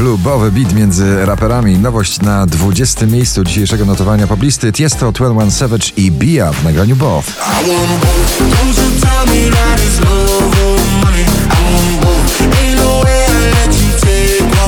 klubowy 0.00 0.52
beat 0.52 0.72
między 0.72 1.26
raperami. 1.26 1.78
Nowość 1.78 2.20
na 2.20 2.46
20. 2.46 3.06
miejscu 3.06 3.44
dzisiejszego 3.44 3.84
notowania 3.84 4.26
poblisty 4.26 4.72
Tiesto, 4.72 5.12
21 5.12 5.50
Savage 5.50 5.86
i 5.96 6.10
Bia 6.10 6.52
w 6.52 6.64
nagraniu 6.64 6.96
Both. 6.96 7.26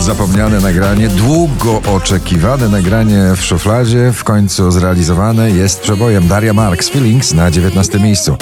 Zapomniane 0.00 0.60
nagranie, 0.60 1.08
długo 1.08 1.82
oczekiwane 1.94 2.68
nagranie 2.68 3.22
w 3.36 3.44
szufladzie, 3.44 4.12
w 4.12 4.24
końcu 4.24 4.70
zrealizowane 4.70 5.50
jest 5.50 5.80
przebojem 5.80 6.28
Daria 6.28 6.52
Marks 6.52 6.88
Feelings 6.88 7.32
na 7.34 7.50
19. 7.50 8.00
miejscu. 8.00 8.36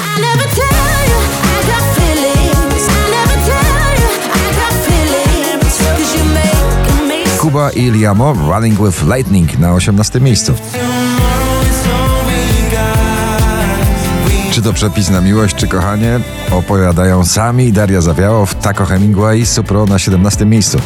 Kuba 7.51 7.71
i 7.71 7.91
Liamo 7.91 8.33
Running 8.33 8.79
with 8.79 9.03
Lightning 9.03 9.59
na 9.59 9.75
18 9.75 10.21
miejscu. 10.21 10.55
Czy 14.51 14.63
to 14.63 14.73
przepis 14.73 15.11
na 15.11 15.21
miłość, 15.21 15.55
czy 15.55 15.69
kochanie? 15.69 16.21
Opowiadają 16.51 17.25
sami 17.25 17.73
Daria 17.73 18.01
Zawiałow, 18.01 18.55
Taco 18.55 18.85
Hemingway, 18.87 19.47
Supro 19.47 19.87
na 19.87 19.99
17 19.99 20.47
miejscu. 20.47 20.79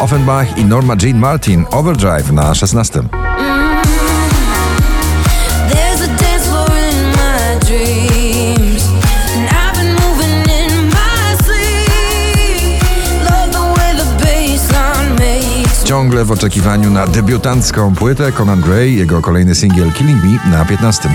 Offenbach 0.00 0.58
i 0.58 0.64
Norma 0.64 0.94
Jean 1.02 1.18
Martin 1.18 1.64
Overdrive 1.70 2.32
na 2.32 2.54
16. 2.54 3.02
Ciągle 16.00 16.24
w 16.24 16.30
oczekiwaniu 16.30 16.90
na 16.90 17.06
debiutancką 17.06 17.94
płytę 17.94 18.32
Conan 18.32 18.60
Gray, 18.60 18.94
jego 18.94 19.22
kolejny 19.22 19.54
singiel 19.54 19.92
Killing 19.92 20.24
Me 20.24 20.50
na 20.50 20.64
15. 20.64 21.08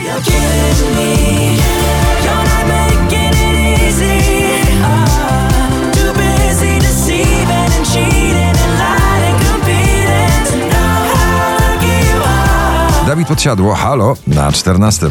Dawid 13.08 13.28
Podsiadło, 13.28 13.76
Halo 13.76 14.16
na 14.28 14.52
14. 14.52 15.10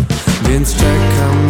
Więc 0.48 0.74
czekam 0.74 1.43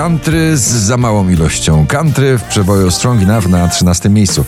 country 0.00 0.56
z 0.56 0.60
za 0.60 0.96
małą 0.96 1.28
ilością 1.28 1.86
country 1.86 2.38
w 2.38 2.42
przeboju 2.42 2.90
Strong 2.90 3.22
Enough 3.22 3.46
na 3.46 3.68
13 3.68 4.10
miejscu. 4.10 4.44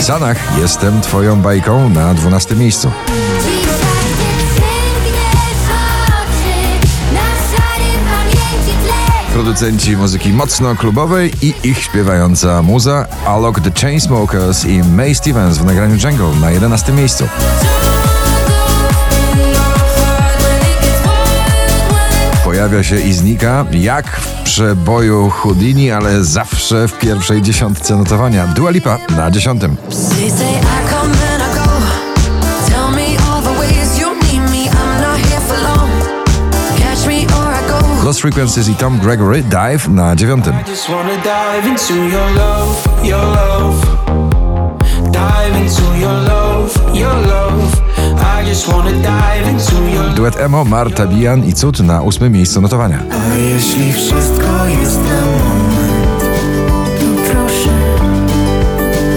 Sanach 0.00 0.58
jestem 0.58 1.00
twoją 1.00 1.42
bajką 1.42 1.88
na 1.88 2.14
12 2.14 2.56
miejscu. 2.56 2.90
Producenci 9.38 9.96
muzyki 9.96 10.32
mocno 10.32 10.76
klubowej 10.76 11.32
i 11.42 11.54
ich 11.64 11.82
śpiewająca 11.82 12.62
muza 12.62 13.06
Alok 13.26 13.60
the 13.60 13.70
Chainsmokers 13.80 14.64
i 14.64 14.82
May 14.82 15.14
Stevens 15.14 15.58
w 15.58 15.64
nagraniu 15.64 15.96
Jungle 16.04 16.40
na 16.40 16.50
11 16.50 16.92
miejscu. 16.92 17.28
Pojawia 22.58 22.82
się 22.82 23.00
i 23.00 23.12
znika 23.12 23.66
jak 23.72 24.06
w 24.06 24.42
przeboju 24.42 25.30
Houdini, 25.30 25.90
ale 25.90 26.24
zawsze 26.24 26.88
w 26.88 26.98
pierwszej 26.98 27.42
dziesiątce 27.42 27.96
notowania. 27.96 28.46
Dua 28.46 28.70
Lipa 28.70 28.98
na 29.16 29.30
dziesiątym. 29.30 29.76
Lost 38.04 38.20
Frequencies 38.20 38.68
i 38.68 38.74
Tom 38.74 38.98
Gregory 38.98 39.42
Dive 39.42 39.88
na 39.88 40.16
dziewiątym. 40.16 40.54
Duet 50.28 50.40
Emo, 50.40 50.64
Marta 50.64 51.06
Bijan 51.06 51.44
i 51.44 51.52
Cud 51.52 51.80
na 51.80 52.02
ósmym 52.02 52.32
miejscu 52.32 52.60
notowania. 52.60 53.02
A 53.10 53.34
jeśli 53.34 53.92
wszystko 53.92 54.66
jest 54.80 54.96
na 54.96 55.20
moment, 55.26 56.22
to 56.98 57.32
proszę, 57.32 57.70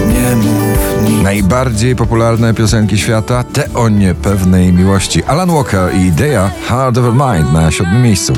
nie 0.08 0.36
mów 0.36 1.10
nic. 1.10 1.22
Najbardziej 1.22 1.96
popularne 1.96 2.54
piosenki 2.54 2.98
świata, 2.98 3.44
te 3.44 3.74
o 3.74 3.88
niepewnej 3.88 4.72
miłości. 4.72 5.24
Alan 5.24 5.50
Walker 5.50 5.94
i 5.94 6.06
Idea 6.06 6.50
Hard 6.68 6.98
Over 6.98 7.12
Mind 7.12 7.52
na 7.52 7.70
siódmym 7.70 8.02
miejscu. 8.02 8.32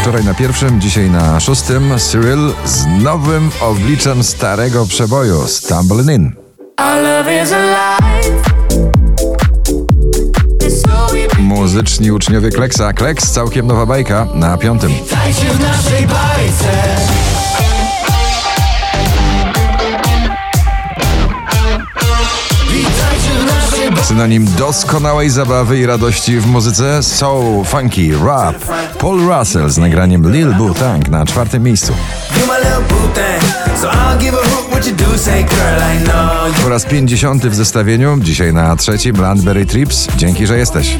Wczoraj 0.00 0.24
na 0.24 0.34
pierwszym, 0.34 0.80
dzisiaj 0.80 1.10
na 1.10 1.40
szóstym 1.40 1.98
Cyril 1.98 2.52
z 2.64 2.86
nowym 3.02 3.50
obliczem 3.60 4.22
starego 4.22 4.86
przeboju 4.86 5.46
Stumbling 5.46 6.10
In. 6.10 6.41
Muzyczni 11.38 12.12
uczniowie 12.12 12.50
Kleksa. 12.50 12.92
Kleks, 12.92 13.30
całkiem 13.30 13.66
nowa 13.66 13.86
bajka 13.86 14.26
na 14.34 14.58
piątym. 14.58 14.90
Witajcie 14.90 15.46
w 15.50 15.60
naszej 15.60 16.06
bajce. 16.06 16.72
Synonim 24.02 24.46
doskonałej 24.58 25.30
zabawy 25.30 25.78
i 25.78 25.86
radości 25.86 26.40
w 26.40 26.46
muzyce 26.46 27.02
soul, 27.02 27.64
funky, 27.64 28.12
rap. 28.26 28.56
Paul 28.98 29.20
Russell 29.20 29.70
z 29.70 29.78
nagraniem 29.78 30.32
Lil 30.32 30.54
Boo 30.54 30.74
Tank 30.74 31.08
na 31.08 31.26
czwartym 31.26 31.62
miejscu. 31.62 31.92
Raz 36.72 36.84
50 36.84 37.46
w 37.46 37.54
zestawieniu, 37.54 38.18
dzisiaj 38.20 38.52
na 38.52 38.76
trzecim 38.76 39.16
Landberry 39.16 39.66
Trips. 39.66 40.08
Dzięki, 40.16 40.46
że 40.46 40.58
jesteś. 40.58 40.98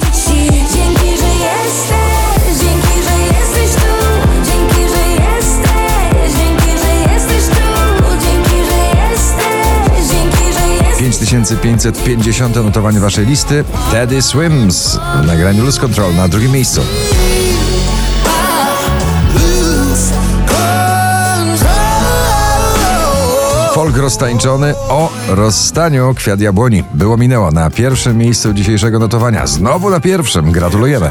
5550 11.63 12.57
notowanie 12.57 13.01
waszej 13.01 13.27
listy. 13.27 13.65
Teddy 13.91 14.23
Swims 14.23 14.99
w 15.23 15.27
nagraniu 15.27 15.65
Lose 15.65 15.81
Control 15.81 16.15
na 16.15 16.29
drugim 16.29 16.53
miejscu. 16.53 16.81
Folk 23.83 23.97
roztańczony 23.97 24.75
o 24.89 25.11
rozstaniu 25.29 26.15
kwiat 26.15 26.41
jabłoni. 26.41 26.85
Było 26.95 27.17
minęło 27.17 27.51
na 27.51 27.71
pierwszym 27.71 28.19
miejscu 28.19 28.53
dzisiejszego 28.53 28.99
notowania. 28.99 29.47
Znowu 29.47 29.91
na 29.91 30.01
pierwszym. 30.01 30.53
Gratulujemy. 30.53 31.11